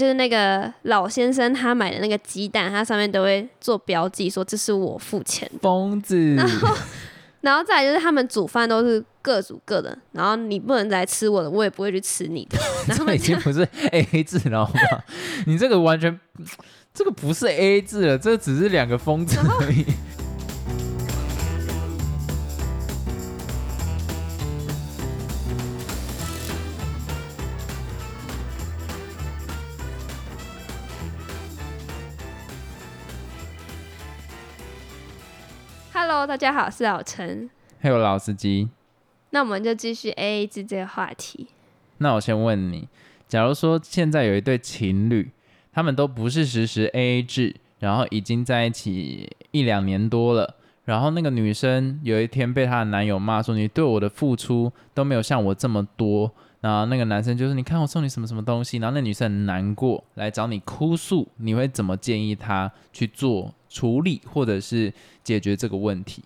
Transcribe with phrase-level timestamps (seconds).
[0.00, 5.58] 就是那个老先生他买的那个鸡蛋，它上面都会做标记，说这是我付钱的。
[5.60, 6.34] 疯子，
[7.42, 12.58] 然后再来就是他们煮饭都是各煮各的，然后你不能来吃我的，我也不会去吃你的。
[12.88, 13.60] 然后这已经不是
[13.92, 14.80] A A 制了，好吗？
[15.44, 16.18] 你这个完全，
[16.94, 19.84] 这个不是 A A 制了，这只是两个疯子而已。
[36.20, 37.48] Hello，大家好，我是老陈。
[37.80, 38.68] 还有老司机，
[39.30, 41.46] 那我们就继续 A A 制这个话题。
[41.96, 42.86] 那我先问你，
[43.26, 45.30] 假如说现在有一对情侣，
[45.72, 64.92] 他们都不是实时 A A 制，然后已经在一起一两年多了，然后那个女生有一天被她的男友骂说：“你对我的付出都没有像我这么多。”然后那个男生就是：“你看我送你什么什么东西。”然后那女生很难过，来找你哭诉，你会怎么建议她去做处理，或者是
[65.24, 66.22] 解决这个问题？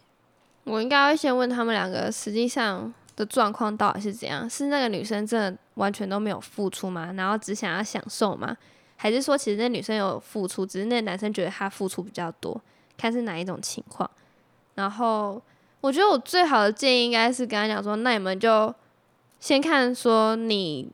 [0.64, 4.48] 我应该会先问他们两个实际上的状况到底是怎样？
[4.50, 7.12] 是那个女生真的完全都没有付出吗？
[7.12, 8.56] 然后只想要享受吗？
[8.96, 12.60] 还是说其实那女生有付出，只是那男生觉得他付出比较多？
[12.96, 14.10] 看是哪一种情况。
[14.74, 15.40] 然后
[15.80, 18.74] 我觉得我最好的建议应该是跟他讲说，那你们就
[19.44, 20.88] 先看说你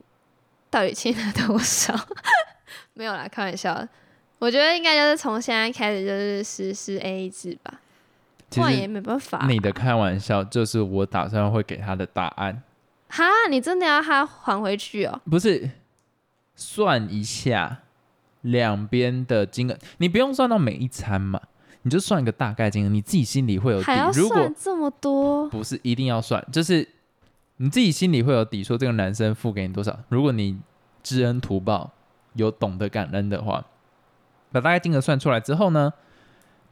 [0.70, 1.94] 到底欠了多少。
[2.94, 3.86] 没有啦，开玩笑。
[4.40, 7.80] 我觉得应该就是从现在开始就是实施 A A 制吧，
[8.50, 9.46] 其不然也实没办法。
[9.46, 12.60] 你的开玩笑就是我打算会给他的答案。
[13.08, 15.20] 哈，你真的要他还回去哦？
[15.30, 15.70] 不是
[16.56, 17.82] 算一下
[18.40, 21.40] 两边的金额，你不用算到每一餐嘛，
[21.82, 24.10] 你就算一个大概金额，你自己心里会有底还要。
[24.10, 25.48] 如果算这么多？
[25.50, 26.88] 不是一定要算，就是
[27.62, 29.98] 你自己心里会有底，说这个男生付给你多少。
[30.08, 30.58] 如果你
[31.02, 31.92] 知恩图报，
[32.32, 33.66] 有懂得感恩的话，
[34.50, 35.92] 把大概金额算出来之后呢，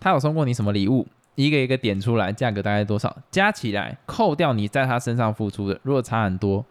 [0.00, 6.64] 他有送过你什么礼物，一个一个点出来，价格大概多少，加起来扣掉你在他身上付出的，如果差很多，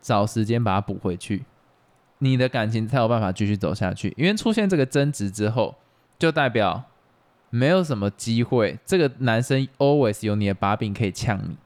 [0.00, 1.44] 找时间把它补回去，
[2.18, 4.12] 你的感情才有办法继续走下去。
[4.16, 5.76] 因为出现这个争执之后，
[6.18, 6.82] 就代表
[7.50, 11.56] 没有什么机会，这个男生 always 有你的把柄可以呛你。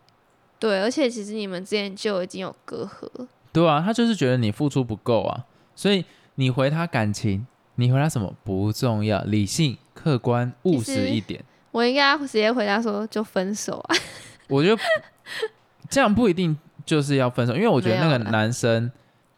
[0.64, 3.28] 对，而且其实你们之前就已经有隔阂了。
[3.52, 5.44] 对啊，他就是觉得你付出不够啊，
[5.74, 6.02] 所以
[6.36, 11.44] 你回他感情，你回他什么不重要，理性、客观、务实一点。
[11.70, 13.96] 我应该直接回答说就分手啊。
[14.48, 14.82] 我觉得
[15.90, 18.90] 这样不一定就是要分手，因为我觉得那个男生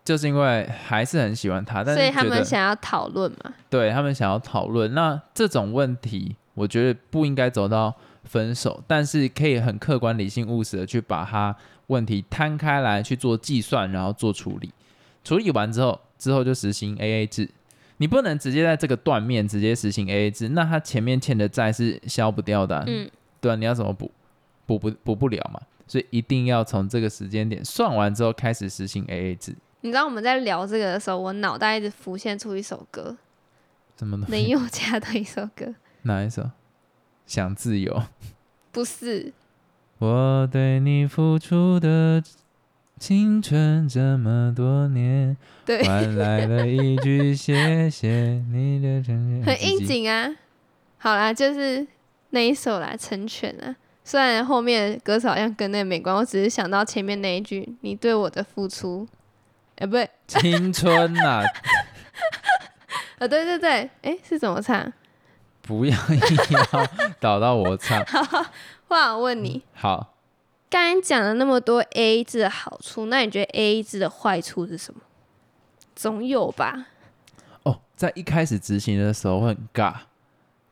[0.04, 3.52] 就是因为还是很喜欢他，但所以他们想要讨论嘛？
[3.68, 7.92] 对他们想要讨论，那这种问题，我觉得不应该走到
[8.26, 11.56] 分手，但是可以很客观、理性、务实的去把它
[11.86, 14.70] 问题摊开来去做计算，然后做处理。
[15.24, 17.48] 处理完之后，之后就实行 A A 制。
[17.98, 23.10] 你不能直接在这个断面直接实行 A A 制，那他前面欠的债是消不掉的啊、嗯，
[23.40, 24.10] 对啊，你要怎么补？
[24.66, 29.54] 补不补不了嘛，所以一定要从这个时间点算完之后开始实行 A A 制。
[29.82, 33.16] 你知道我们在聊这个的时候，我脑袋一直浮现出一首歌，
[33.94, 34.26] 怎么的？
[34.26, 35.72] 林宥嘉的一首歌，
[36.02, 36.50] 哪一首？
[37.26, 38.04] 想自由。
[38.72, 39.32] 不是
[39.98, 42.22] 我对你付出的
[42.98, 49.44] 青春这么多年，对，换来了一句谢谢你的承诺。
[49.50, 50.34] 很应景啊。
[50.98, 51.86] 好啦，就是
[52.30, 53.76] 那一首啦，《成全》啊。
[54.02, 59.06] 虽然后面歌词好像跟那个没关，我只是想到前面那一句“你对我的付出”，
[59.76, 61.42] 哎、不对，青春呐、
[63.18, 64.92] 呃， 对对对，哎、是怎么唱？
[65.66, 66.86] 不要硬要
[67.18, 68.02] 导到我唱。
[68.88, 70.14] 话我问你，好，
[70.70, 75.00] 刚才讲了那么多 A 制的好处，那你觉得 A 制的坏处是什么？
[75.96, 76.86] 总有吧？
[77.64, 79.94] 哦，在一开始执行的时候会很尬，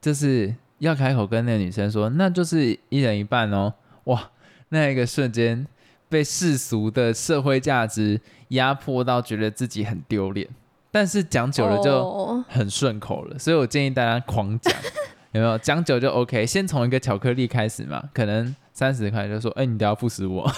[0.01, 3.75] 就是要开口跟那个女生说，那就是一人一半哦。
[4.05, 4.31] 哇，
[4.69, 5.67] 那一个瞬间
[6.09, 10.49] 被世俗的社会价值压迫到，觉得自己很丢脸。
[10.95, 14.73] 但是讲久了就哦很顺口了，所以我建议大家狂讲，
[15.35, 15.59] 有没有？
[15.59, 20.49] 讲久就 OK，先从一个巧克力开始嘛，可能三十块就说，哎、你都要付死我，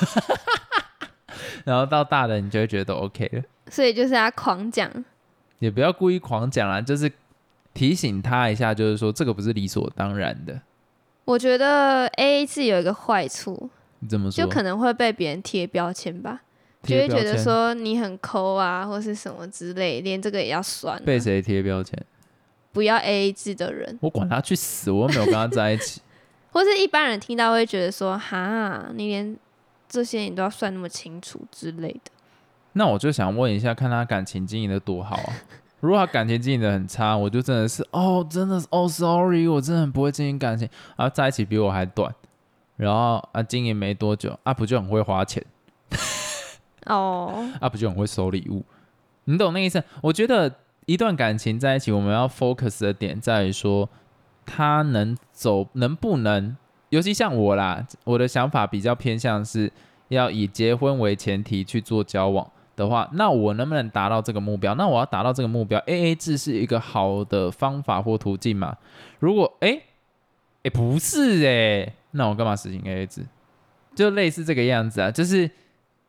[1.64, 3.42] 然后到大的你就会觉得都 OK 了。
[3.70, 4.90] 所以就是要狂讲。
[5.58, 7.10] 也不要故意狂讲啦，就是
[7.72, 10.60] 提醒他一下，就是说这个不是理所当然的。
[11.24, 13.70] 我觉得 A A 制有一个坏处，
[14.00, 14.44] 你怎么说？
[14.44, 16.42] 就可能会被别人贴标签吧，
[16.86, 22.00] 就会觉得说你很抠啊，或是什么之类，连这个也要算啊、被谁贴标签？
[22.72, 26.00] 不要 A A 制的人，我管他去死，我又没有跟他在一起。
[26.52, 29.36] 或是一般人听到会觉得说，哈，你连
[29.88, 32.10] 这些你都要算那么清楚之类的。
[32.74, 35.32] 那我就想问一下，看他感情经营的多好啊？
[35.80, 42.14] 如果他感情经营的很差，我就真的是哦，真的是哦，sorry，我真的很不会经营感情啊，在一起比我还短，
[42.76, 45.44] 然后啊，经营没多久啊，不就很会花钱
[46.86, 48.64] 哦，啊，不就很会收礼物，
[49.24, 49.82] 你懂那意思？
[50.02, 50.52] 我觉得
[50.86, 53.88] 一段感情在一起，我们要 focus 的点在于说，
[54.44, 56.56] 他能走，能不能，
[56.88, 59.70] 尤其像我啦，我的想法比较偏向是
[60.08, 62.50] 要以结婚为前提去做交往。
[62.76, 64.74] 的话，那我能不能达到这个目标？
[64.74, 68.76] 那我要达到这个目标，A A 制是一个好的方法或途径吗？
[69.18, 69.80] 如果哎
[70.62, 73.24] 哎不是哎，那我干嘛实行 A A 制？
[73.94, 75.50] 就类似这个样子啊，就是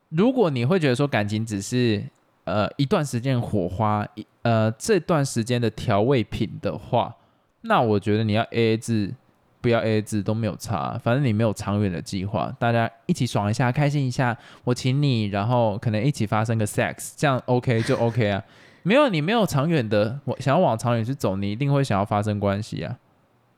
[0.10, 2.04] 如果你会觉得说感情只是
[2.46, 7.16] 呃一段时间火花一，呃这段时间的调味品的话，
[7.62, 9.14] 那我觉得你要 A A 制。
[9.60, 18.42] 不要 A A 制都没有差，反正你没有长远的计划，大家一起爽一下，开心一下，我请你，然后可能一起发生个 sex，这样 OK 就 OK 啊。
[18.84, 22.96] 没有你没有长远的，我想要往长远去走，你一定会想要发生关系啊。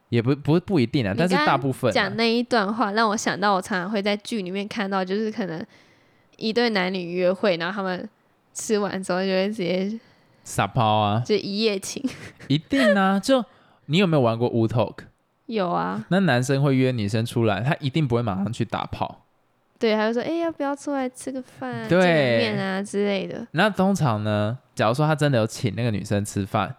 [0.08, 5.64] 也不不不一定啊，但是大部分讲那一段话让我想到，我常常会在剧里面看到，就是可能
[6.40, 8.08] 一对男女约会，然后他们
[8.54, 10.00] 吃完之后就会直接
[10.44, 12.04] 撒泡啊，就一夜情，
[12.48, 13.20] 一定啊。
[13.22, 13.44] 就
[13.86, 14.96] 你有没有玩过 Wu Talk？
[15.46, 19.26] 有啊，那男生会约女生出来，他一定不会马上去打炮。
[19.80, 26.76] 对，他就说：“哎，要不要出来吃个饭、见个面啊之类的。”那通常呢，假如说他真的有请那个女生吃饭，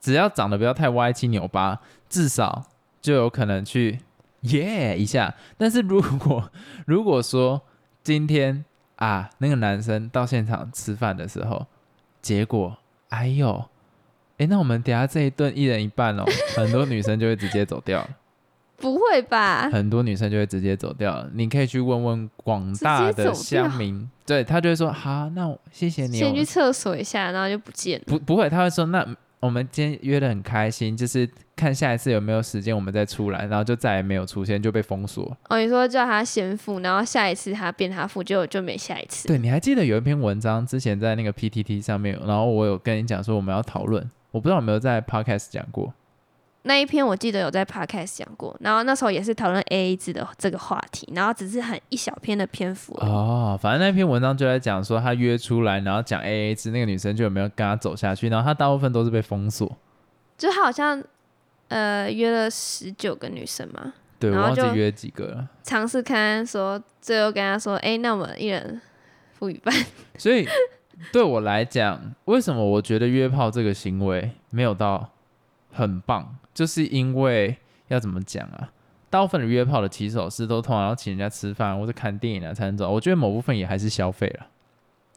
[0.00, 2.64] 只要长得不要太歪七扭八，至少
[3.00, 4.00] 就有可能去
[4.40, 5.34] 耶一下。
[5.56, 6.50] 但是如果
[6.84, 7.62] 如果说
[8.02, 8.64] 今天
[8.96, 11.66] 啊，那个男生到现场吃饭的时候，
[12.20, 12.76] 结果
[13.08, 13.64] 哎呦。
[14.38, 16.24] 哎，那我们等下这一顿一人一半哦，
[16.56, 18.08] 很多女生就会直接走掉了。
[18.78, 19.68] 不会吧？
[19.70, 21.30] 很多女生就会直接走掉了。
[21.34, 26.18] 你可以去问问广大的乡民，对他就会说：好，那我谢谢你。
[26.18, 28.04] 先去厕所一下，然后就不见了。
[28.06, 29.06] 不，不会，他会说：那
[29.42, 35.36] 我们今天约的很开心，就是看下一次有没有时间，我们再出来，然后就再也没有出现，就被封锁。
[35.48, 39.26] 哦，你说叫他先付，然后下一次他变他付，就就没下一次。
[39.26, 44.08] 对，你还记得有一篇文章之前在那个 PTT 上面，然后我有跟你讲说我们要讨论。
[44.30, 45.92] 我不知道有没有在 podcast 讲过
[46.62, 53.58] 那一篇，我记得有在 podcast 讲过，然后那时候也是讨论 AA 制的这个话题，然后只是很一小篇的篇幅哦。
[53.60, 59.70] 反正那篇文章就在讲说他约出来，然后讲 AA 制，那个女生就有没有跟他走下去，然后他大部分都是被封锁。
[60.38, 61.02] 就他好像
[61.68, 65.48] 呃约了十九个女生嘛，对，我忘记约几个了。
[65.62, 68.80] 尝试看说，最后跟他说，哎，那我们一人
[69.32, 69.74] 付一半。
[70.16, 70.46] 所以。
[71.10, 75.08] 对我来讲，为什么我觉得约炮这个行为没有到
[75.72, 77.56] 很棒，就是因为
[77.88, 78.70] 要怎么讲啊？
[79.10, 82.90] 大部分的约炮的骑手式都通常要请人家吃饭或者看电影啊才能走。
[82.90, 84.46] 我觉得某部分也还是消费了。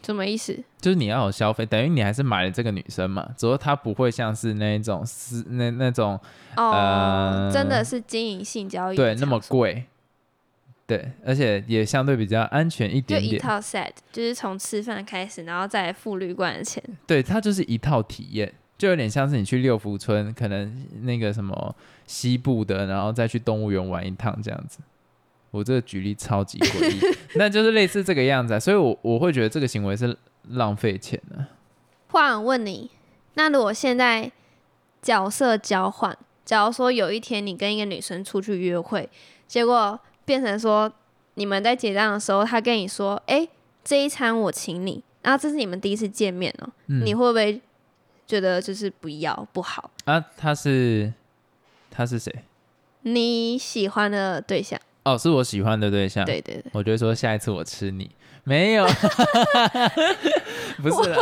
[0.05, 0.55] 什么意思？
[0.79, 6.19] 就是你要有消费，等于你还是买了这个女生嘛，只不过她不会像是那一种是那那种
[6.57, 9.85] 哦，真的是经营性交易，对，那么贵。
[10.85, 13.31] 对，而且也相对比较安全一点点。
[13.31, 16.83] 就一套 set，就是从吃饭开始，然后再付旅馆的钱。
[17.07, 21.75] 对，它就是一套体验，就有点像是你去六福村，可能那个什么
[22.05, 24.79] 西部的，然后再去动物园玩一趟这样子。
[25.51, 30.17] 我这个举例超级诡异， 那就是类似这个样子，所以我我会觉得这个行为是
[30.49, 31.45] 浪费钱的。
[32.09, 32.91] 换问你，
[33.35, 34.31] 那如果现在
[35.01, 39.09] 角色交换，假如说有一天你跟一个女生出去约会，
[39.47, 39.99] 结果。
[40.25, 40.91] 变成说，
[41.35, 43.47] 你们在结账的时候，她跟你说：“哎，
[43.83, 47.61] 这一餐我请你。”然后这是你们第一次见面哦，你会不会
[48.27, 50.23] 觉得就是不要不好啊？
[50.37, 51.11] 他是
[51.89, 52.33] 他是谁？
[53.01, 54.79] 你喜欢的对象？
[55.03, 56.25] 哦，是我喜欢的对象。
[56.25, 58.09] 对对对，我觉得说下一次我吃你
[58.43, 58.85] 没有，
[60.81, 61.17] 不是啦，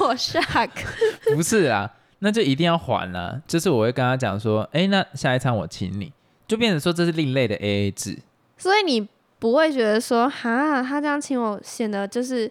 [0.00, 0.70] 我 shock，
[1.34, 3.40] 不是啦，那就一定要还啦。
[3.46, 6.12] 就是我会跟他讲说：“哎，那下一餐我请你。”
[6.48, 8.18] 就变成说这是另类的 A A 制。
[8.56, 9.06] 所以你
[9.38, 12.50] 不会觉得说，哈，他这样请我，显得就是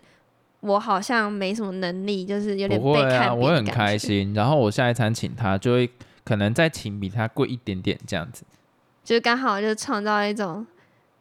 [0.67, 3.29] 我好像没什么能力，就是有点被看。
[3.29, 4.33] 啊，我很开心。
[4.33, 5.89] 然后我下一餐请他，就会
[6.24, 8.43] 可能再请比他贵一点点这样子，
[9.03, 10.67] 就刚好就创造一种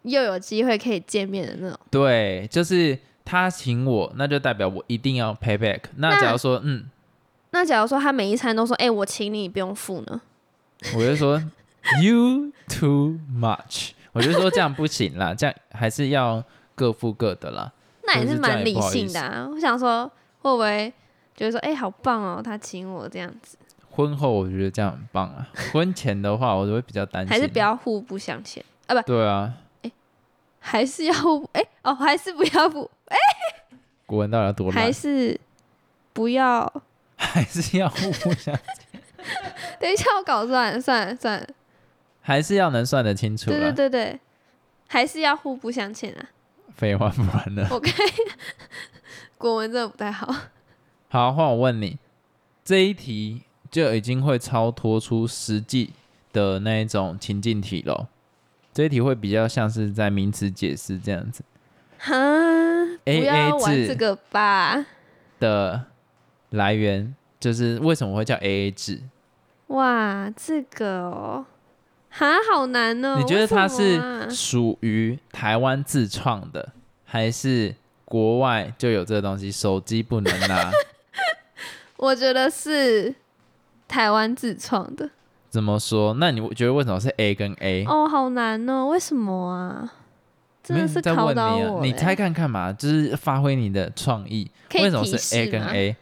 [0.02, 1.78] 又有机会可以见面的那种。
[1.90, 5.80] 对，就是他请我，那就代表我一定要 pay back。
[5.96, 6.84] 那假如说，嗯，
[7.50, 10.20] 那假如说他每一餐都说，哎，我请你，不用付呢？
[10.94, 11.42] 我就说
[12.02, 13.90] ，you too much。
[14.12, 16.42] 我就说这样不行啦，这样还是要
[16.74, 17.72] 各付各的啦。
[18.06, 19.48] 那也是蛮理性的啊。
[19.52, 20.10] 我想说，
[20.40, 20.92] 会不会
[21.34, 23.58] 觉得说，哎，好棒哦，他请我这样子。
[23.90, 25.46] 婚后我觉得这样很棒啊。
[25.72, 27.30] 婚前的话，我就会比较担心。
[27.30, 28.94] 还是不要互不相欠啊？
[28.94, 29.52] 不对啊。
[29.82, 29.90] 哎，
[30.58, 31.14] 还是要
[31.52, 33.16] 哎哦，还是不要不哎。
[34.06, 35.40] 古文到底要多还是
[36.12, 36.72] 不要
[37.16, 39.00] 还是要互不相欠，
[39.80, 41.46] 等一下我搞算了算了算了，
[42.20, 43.72] 还是要能算得清楚对对。
[43.72, 44.20] 对对，
[44.86, 46.28] 还是要互不相欠啊。
[46.76, 47.66] 废话不然呢？
[47.70, 47.94] 我看
[49.38, 50.32] 国文真的不太好。
[51.08, 51.98] 好，换我问你，
[52.64, 55.92] 这一题就已经会超脱出实际
[56.32, 58.08] 的那一种情境题咯。
[58.74, 61.42] 这一题会比较像是在名词解释这样子
[61.98, 62.12] 哈，
[63.04, 64.84] 不 AA 要玩制这个吧。
[65.40, 65.86] 的
[66.50, 69.00] 来源，就是为什么会叫 AA 制？
[69.68, 71.46] 哇，这个哦，
[72.18, 73.16] 哈，好难哦。
[73.18, 76.66] 你觉得它是属于台湾自创的，
[77.04, 77.74] 还是
[78.06, 79.52] 国外就有这个东西？
[79.52, 80.70] 手机不能拿，
[81.98, 83.14] 我觉得是
[83.86, 85.10] 台湾自创的。
[85.50, 86.14] 怎么说？
[86.14, 87.84] 那你觉得为什么是 A 跟 A？
[87.86, 89.92] 哦，好难哦，为什么啊？
[90.62, 91.86] 真的是考在问你啊，倒我、欸。
[91.86, 94.50] 你猜看看嘛，就是发挥你的创意。
[94.74, 95.96] 为什么是 A 跟 A？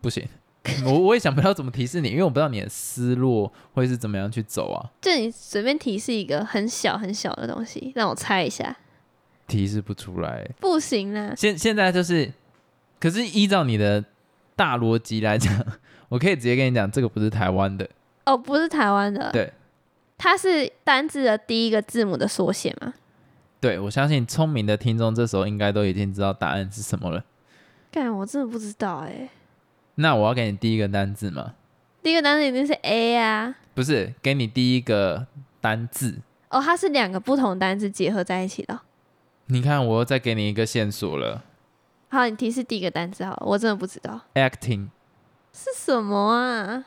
[0.00, 0.26] 不行，
[0.86, 8.76] 我我也想不到怎么提示你，因为我不知道你的思路会是怎么样去走啊，就你随便提示一个很小很小的东西，让我猜一下。
[9.46, 10.48] 提示不出来。
[10.60, 12.32] 不行啦，现现在就是，
[13.00, 14.04] 可是依照你的
[14.54, 15.52] 大逻辑来讲，
[16.08, 17.88] 我可以直接跟你讲，这个不是台湾的，
[18.26, 19.52] 哦，不是台湾的，对，
[20.16, 22.94] 它是单字的第一个字母的缩写吗？
[23.60, 27.24] 对我相信聪明的听众这时候应该都已经知道答案是什么了。
[27.90, 29.28] 干，我真的不知道哎、
[30.00, 31.54] 那我要给你第一个单字吗？
[32.02, 33.54] 第一个单字一定是 A 啊。
[33.74, 35.26] 不是，给你第一个
[35.60, 36.20] 单字。
[36.48, 38.80] 哦，它是两个不同单字结合在一起的哦。
[39.46, 41.44] 你看，我又再给你一个线索了
[42.08, 44.88] 好，你提示第一个单词好了，我真的不知道，acting
[45.52, 46.84] 是什么啊？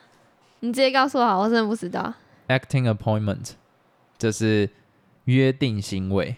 [0.61, 2.13] 你直接告诉我好，我真的不知道
[2.47, 3.51] ，acting appointment，
[4.17, 4.69] 就是
[5.25, 6.37] 约定行为。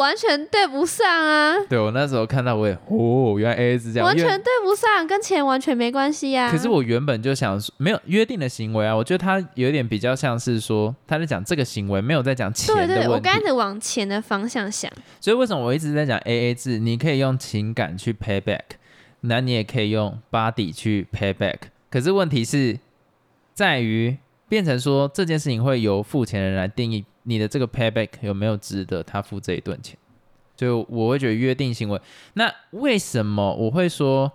[0.00, 6.50] 完全对不上啊，对我那时候看到我也哦，原来 A A 是这样，完全对不上，跟钱完全没关系啊。
[6.50, 13.20] 可是我原本就想说，没有约定的行为啊，我觉得他有点比较像是说他在讲这个行为，没有在讲钱对对，我。
[13.20, 14.90] 刚开始往钱的方向想，
[15.20, 16.78] 所以为什么我一直在讲 A A 制？
[16.78, 18.62] 你可以用情感去 pay back，
[19.20, 21.56] 那你也可以用 body 去 pay back。
[21.90, 22.78] 可是问题是
[23.52, 24.16] 在于
[24.48, 29.96] 变成说这件事情会由付钱的人来定义你的这个 payback 有没有值得他付这一顿钱。
[30.56, 31.98] 就我会觉得约定行为，
[32.34, 34.30] 那为什么我会说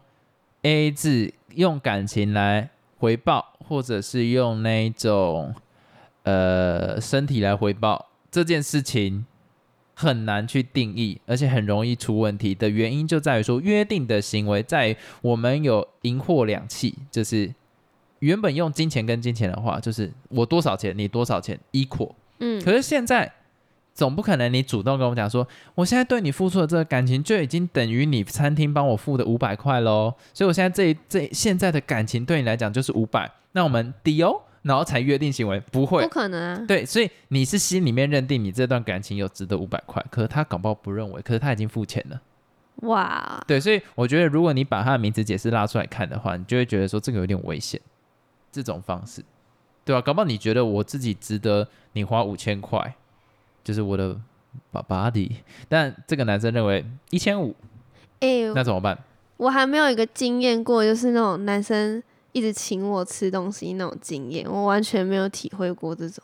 [0.63, 5.53] A 字用感情来回报，或者是用那种
[6.23, 9.27] 呃身体来回报这件事情
[9.93, 17.53] 很难去定义，而且很容易出问题的原因就在于说，约定的行为在我们有银货两讫，就是
[18.17, 23.31] 原本用金钱跟金钱的话，就是我多少钱你多少钱 equal，嗯，可是现在
[23.93, 36.03] 总不可能你主动跟我讲说，我现在对你付出的这个感情就已经等于你餐厅帮我付的五百块喽，所以我现在这这现在的感情对你来讲就是五百，那我们 deal，然后才约定行为，不会。
[36.03, 42.21] 不，可能啊，对，所以你是心里面认定你这段感情有值得五百块，可是他搞不好不认为，可是他已经付钱了。
[42.81, 47.79] 哇，对，所以我觉得如果你把他的名词解释拉出来看的话，你就会觉得说这个有点危险，
[48.51, 49.23] 这种方式，
[49.85, 52.95] 对吧、搞不好你觉得我自己值得你花五千块，
[53.63, 54.19] 就是我的
[54.73, 55.31] body，
[55.69, 57.55] 但这个男生认为一千五，
[58.19, 58.97] 哎、那怎么办？
[59.37, 62.01] 我还没有一个经验过，就是那种男生
[62.31, 66.23] 一直请我吃东西那种经验，我完全没有体会过这种。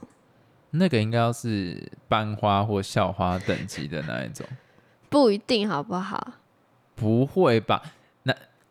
[0.71, 4.47] 那个应该要是班花或校花等级的那一种，
[5.09, 6.33] 不一定好不好？
[6.95, 7.83] 不会吧？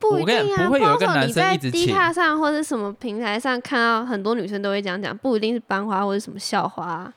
[0.00, 7.14] 不一定不会有一个男生一直 D 请卡上或者什么平台上看到很多女生都会这样讲，不一定是班花或者什么校花啊、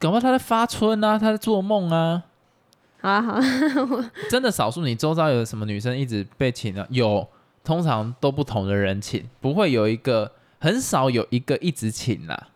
[0.00, 2.22] 搞不好他在发春啊，他在做梦啊。
[3.00, 3.42] 好啊好啊，
[4.30, 6.86] 真的少数，你周遭有什么女生一直被请啊？
[6.88, 7.28] 有，
[7.62, 12.48] 通常都不同的人请，不会有一个很少有一个一直请啦。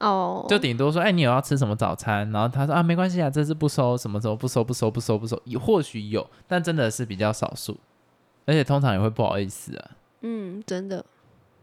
[0.00, 2.28] 哦，就顶多说，哎、你有要吃什么早餐？
[2.32, 5.40] 然后他说啊，没关系啊，这次不收，什么时候不收，不收，不收，不收。
[5.44, 7.78] 也或许有，但真的是比较少数，
[8.46, 9.90] 而且通常也会不好意思啊。
[10.22, 11.04] 嗯，真的。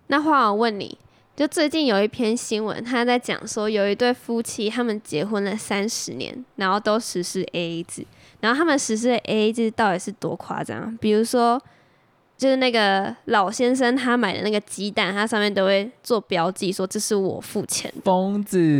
[0.07, 0.97] 那话我问你，
[1.35, 8.05] 就最近有一篇新闻，他在讲说有一对夫妻，他们结婚了三十年，然后都实施 AA 制，
[8.39, 10.95] 然后他们实施的 AA 制到底是多夸张？
[10.97, 11.61] 比如说，
[12.37, 18.01] 就是那个老先生他买的那个鸡蛋，它上面都会做标记，说这是我付钱的。
[18.03, 18.77] 疯子，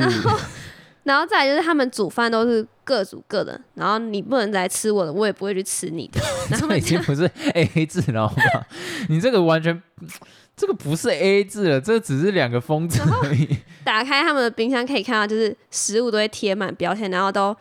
[1.04, 6.20] 然后再来就是他们煮饭都是各煮各的，然后你不能来吃我的，我也不会去吃你的。
[6.52, 8.68] 然后这已经不是 A A 制了，好吧？
[9.08, 9.82] 你这个完全，
[10.58, 13.48] 这个不是 A A 制了，这只是两个疯子而已。
[13.86, 17.56] 打开他们的冰箱可以看到，就是食物都会贴满标签，然后都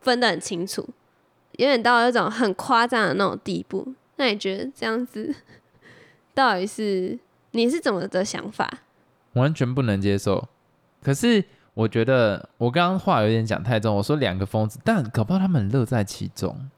[0.00, 0.88] 分得很清楚，
[1.56, 3.92] 有点到那种很夸张的那种地步。
[4.14, 5.34] 那你觉得这样子
[6.34, 7.18] 到底是
[7.50, 8.70] 你是怎么的想法？
[9.32, 10.48] 完全不能接受。
[11.02, 11.44] 可是
[11.78, 16.68] 我觉得我刚刚话有点讲太重，我说两个疯子，但搞不好他们乐在其中。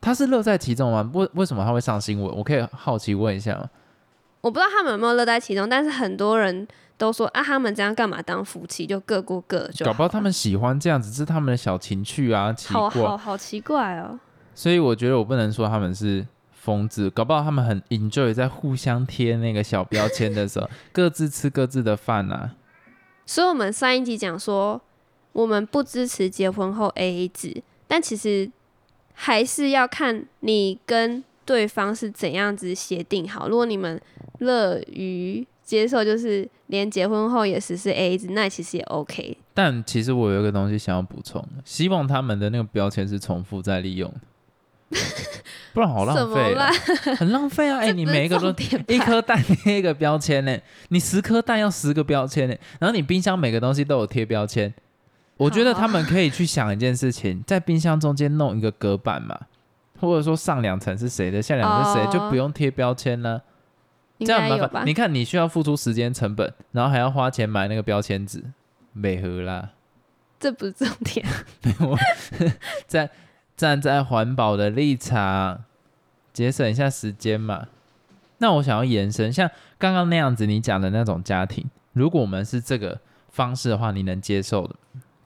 [0.00, 1.10] 他是乐在其中吗？
[1.12, 2.36] 为为什么他会上新闻？
[2.36, 3.68] 我可以好奇问一下吗？
[4.40, 8.86] 我不知道他们有没有乐在其中，但是很多人都说啊，他们这样干嘛当夫妻？
[8.86, 12.88] 就各过各就搞不好他们喜欢这样子，是他们的小情趣啊，奇好。
[12.88, 14.20] 好好奇怪哦。
[14.54, 22.52] 所以我觉得我不能说他们是疯子，搞不好他们很 enjoy 在互相贴那个小标签的时候， 各自吃各自的饭啊。
[23.28, 24.80] 所以我们上一集讲说，
[25.32, 28.50] 我们不支持结婚后 A A 制，但其实
[29.12, 33.46] 还是要看你跟对方是怎样子协定好。
[33.46, 34.00] 如果你们
[34.38, 39.36] 乐于接受，就是连结婚后也实施 A A 制，那其实也 OK。
[39.52, 44.10] 但其实我有一个东西想要补充，希望他们的那个标签是重复再利用，
[45.74, 46.70] 不然好浪费、啊，？
[47.16, 47.78] 很浪费啊！
[47.80, 48.48] 哎、你每一个都
[48.88, 54.72] 一颗蛋贴一个标签呢， 你十颗蛋要十个标签呢，然后你冰箱每个东西都有贴标签。
[55.36, 59.38] 我觉得他们可以去想一件事情，在冰箱中间弄一个隔板嘛，
[60.00, 63.42] 或者说上两层是谁的，下两层是谁，哦就不用贴标签了。
[64.18, 64.84] 这样麻烦。？
[64.84, 68.42] 你看，你需要付出时间成本，然后还要花钱买那个标签纸，
[68.92, 69.70] 美合啦。
[70.40, 71.24] 这不是重点。
[71.78, 71.96] 我
[72.88, 73.08] 站
[73.58, 75.64] 站在环保的立场，
[76.32, 77.66] 节省一下时间嘛。
[78.38, 83.00] 那我想要延伸，像刚刚那样子你讲的那种家庭，如果我们是这个
[83.30, 84.76] 方式的话，你能接受的？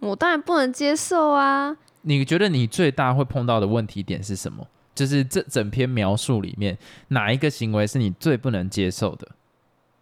[0.01, 1.77] 我当然不能接受啊！
[2.01, 4.67] 你觉得你最大会碰到的问题点是什么？
[4.95, 9.29] 就是这整篇描述里面，哪一个行为是你最不能接受的？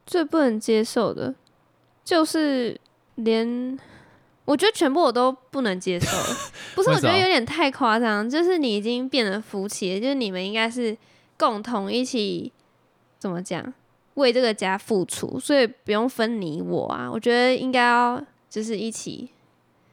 [0.06, 1.34] 最不能接受的，
[2.04, 2.80] 就是
[3.16, 3.76] 连
[4.50, 6.08] 我觉得全部我都不能接受。
[6.74, 8.28] 不是，我觉得有点太夸张。
[8.28, 10.96] 就是你已经变得夫妻了，就是你们应该是
[11.38, 12.50] 共同一起
[13.16, 13.72] 怎么讲，
[14.14, 17.08] 为这个家付出，所以不用分你我啊。
[17.08, 19.28] 我觉得应该要就是一起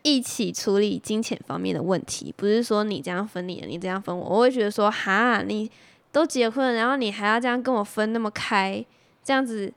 [0.02, 4.28] 一起处理金钱方面的问题，不是说你这样分你的，你这样分我。
[4.28, 5.70] 我会觉得说，哈，你
[6.12, 8.84] 都结婚了，然后你还要这样跟我分那么开，
[9.24, 9.72] 这样子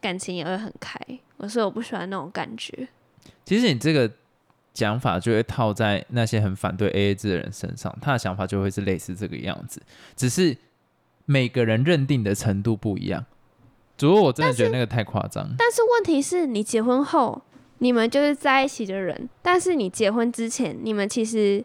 [0.00, 0.98] 感情也会很开。
[1.36, 2.88] 我说我不喜欢那种感觉。
[3.46, 4.10] 其实你这个
[4.74, 9.80] 讲法就会套在那些很反对 AA 制的人身上，他的想法就会是类似这个样子，
[10.14, 10.54] 只是
[11.24, 13.24] 每个人认定的程度不一样。
[13.96, 17.40] 主要我真的觉得那个太夸张，但是问题是你结婚后，
[17.78, 21.64] 你们就是在一起的人，但是你结婚之前，你们其实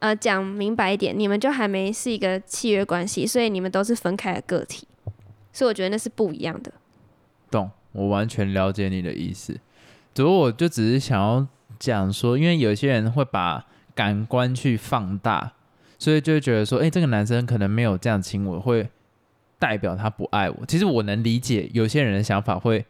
[0.00, 4.86] 呃讲明白一点，你们就还没是一个契约关系，所以你们都是分开的个体，
[5.52, 6.72] 所以我觉得那是不一样的。
[7.50, 7.70] 懂？
[7.92, 9.58] 我完全了解你的意思。
[10.16, 11.46] 只不过我就只是想要
[11.78, 15.52] 讲说，因为有些人会把感官去放大，
[15.98, 18.88] 所以就会觉得说，哎、这个男生可能没有这样亲我，会
[19.58, 20.64] 代表他不爱我。
[20.66, 22.86] 其实我能理解有些人的想法会，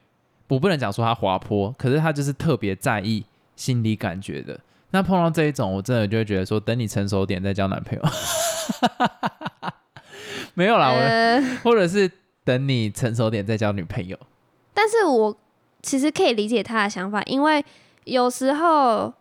[0.47, 3.25] 我不能讲说他滑坡，可是他就是特别在意
[3.57, 4.61] 心理感觉的。
[4.93, 8.05] 那碰到这一种，我真的就会觉得说，等你成熟点再交男朋友。
[10.55, 12.09] 没有啦，我呃，或者是
[12.45, 14.17] 等你成熟点再交女朋友。
[14.73, 15.37] 但是我
[15.83, 17.65] 其实可以理解他的想法，因为
[18.05, 19.13] 有时候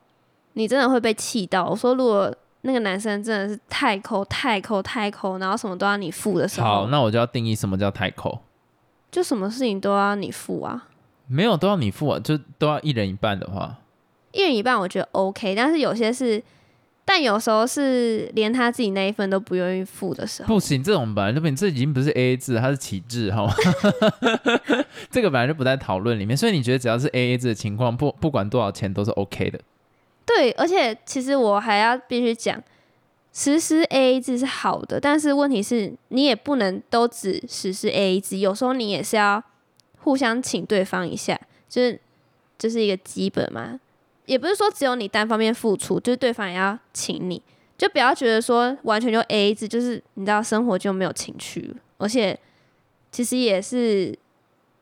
[0.54, 1.66] 你真的会被气到。
[1.66, 8.40] 我说，如果那个男生真的是太抠、太抠、太抠，然后什么都要你付的时候，好，那我就要定义什么叫太抠。
[9.12, 10.88] 就什么事情都要你付啊。
[11.28, 13.78] 没有都要你付啊，就都要一人一半的话，
[14.32, 16.42] 一人一半我觉得 OK，但是有些是，
[17.06, 23.54] 但有时候是连他自己那一份都不愿意付的时候，不行，这种本来就不，这已经不是 A A 制，它是起制，好吗？
[25.12, 29.60] 这个本来就不在讨论里面，所以你觉得只要是 A A 制的情况，不不管多少钱都是 OK 的。
[30.26, 32.60] 对，而且其实我还要必须讲，
[33.32, 39.44] 实施 AA 制是好的，但是问题是你也不能都只实施 AA 制，有时候你也是要
[40.00, 41.40] 互相请对方一下，
[41.70, 42.00] 就是
[42.58, 43.80] 这、是一个基本嘛，
[44.26, 47.42] 也不是说只有你单方面付出，就是对方也要请你，
[47.78, 52.38] 就不要觉得说完全就 AA 制，就是你知道生活就没有情趣，而且
[53.12, 54.18] 其实也是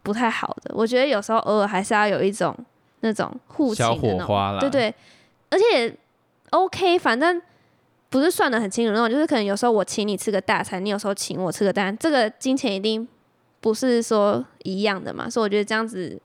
[0.01, 0.73] 不太好的。
[0.75, 2.55] 我觉得有时候偶尔还是要有一种
[3.01, 4.95] 那种互请小的那种火花啦对对，
[5.49, 5.97] 而且
[6.51, 7.41] OK，反正
[8.09, 13.07] 不是算的很清楚那种，就是可能有时候我请你吃个大餐，你有时候请我吃个大餐，这个金钱一定
[13.59, 16.21] 不是说一样的嘛，所以我觉得这样子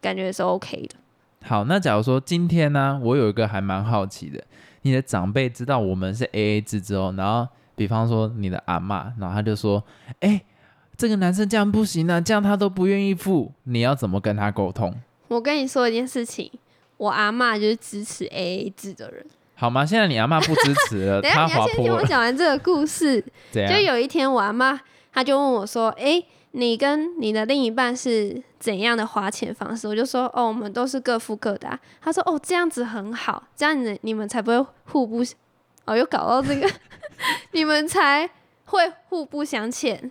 [0.00, 0.96] 感觉是 OK 的。
[1.42, 4.42] 好，那假如说今天呢，我有一个还蛮好奇的，
[4.82, 9.82] 你的长辈知道我们是 A A 制之后，然后比方说你的阿嬷，然后他就说，
[10.20, 10.42] 哎、
[10.96, 14.94] 这个男生这样不行啊，这样他都不愿意付，你要怎么跟他沟通？
[15.28, 16.50] 我跟你说一件事情，
[16.96, 19.24] 我阿妈就是支持 AA 制的人。
[19.54, 19.86] 好吗？
[19.86, 23.24] 现在你阿妈不支持了， 等一下她你要先听我讲完这个故事。
[23.52, 24.80] 就有一天，我阿妈
[25.12, 29.88] 她就问我说：“诶，你跟你的另一半是怎样的花钱方式？
[29.88, 31.78] 我就说哦，我们都是各付各的、啊。
[32.00, 35.22] 他说哦，这样子很好，这样子你们才不会互不
[35.84, 36.70] 哦，又搞到这个，
[37.52, 38.28] 你们才
[38.66, 40.10] 会互不相欠。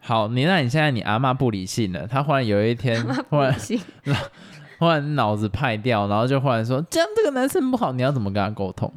[0.00, 3.80] 好，你那你现在你阿妈不理性了，她忽然有一天忽然性
[4.78, 8.92] 忽然脑子派掉，然后就忽然说这样这个男生不好，你要怎么跟他沟通？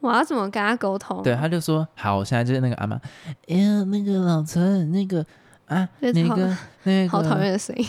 [0.00, 1.22] 我要怎么跟他沟通？
[1.22, 3.00] 对，他就说好，我现在就是那个阿妈，
[3.48, 5.24] 哎呀，那个老陈，那个
[5.68, 7.86] 啊，你跟 那个好讨厌的声音。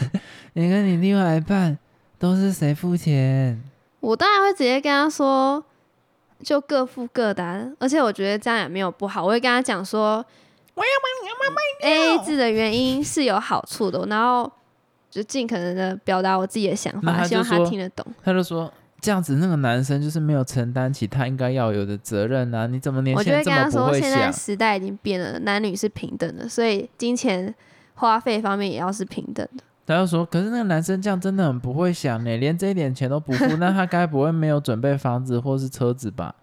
[0.54, 1.76] 你跟你另外一半
[2.18, 3.62] 都是谁付钱？
[4.00, 5.62] 我当然会直接跟他说，
[6.42, 9.22] 就各付各的啊、而且我觉得这样也没有不好。
[9.22, 10.24] 我会跟他讲说，
[10.74, 14.50] 我要买你要买 A A 制的原因是有好处的，然后
[15.10, 18.06] 就尽可能的表达我自己的想法，希望他听得懂。
[18.22, 22.66] 他就说这样子，那个男生就是没有承担起他应该要有的责任啊！
[22.66, 24.32] 你怎么年轻人这么不跟他说，现在？
[24.32, 27.54] 时代已经变了，男女是平等的，所以金钱
[27.94, 29.62] 花费方面也要是平等的。
[29.86, 36.34] 他就说，可是那个男生这样真的很不会想呢，连这一点钱都不付， 那他该不会没有准备房子或是车子吧？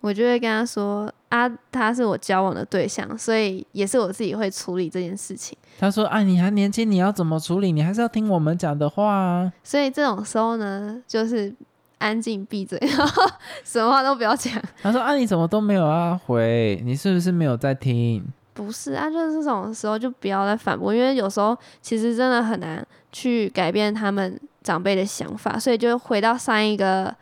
[0.00, 5.58] 我就会跟他说啊，他是我交往的对象，所以也是我自己会处理这件事情。
[5.78, 7.72] 他说啊，你还年轻，你要怎么处理？
[7.72, 9.52] 你还是要听我们讲的话啊。
[9.64, 11.52] 所以这种时候呢，就是
[11.98, 13.22] 安静闭嘴，然后
[13.64, 14.52] 什么话都不要讲。
[14.82, 16.80] 他说啊，你怎么都没有啊回？
[16.84, 18.24] 你是不是没有在听？
[18.54, 27.14] 不是啊，就是这种时候就不要再反驳，因为有时候其实真的很难去改变他们长辈的想法，所以就回到上一个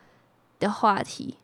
[0.58, 1.36] 的话题，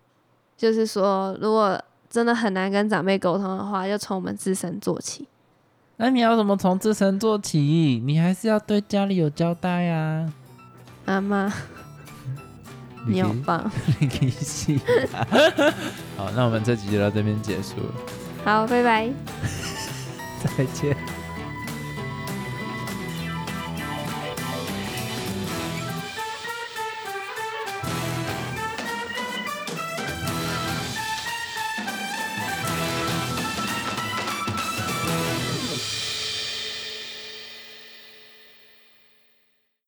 [0.56, 5.28] 就是说，如果真的很难跟长辈沟通的话，就从我们自身做起。
[5.96, 8.02] 那你要怎么从自身做起？
[8.04, 10.32] 你还是要对家里有交代呀、
[11.04, 11.52] 阿妈，
[13.06, 14.80] 你好棒， 你可以信。
[16.16, 17.94] 好，那我们这集就到这边结束了，
[18.44, 19.10] 好，拜拜。
[20.56, 20.96] 再见。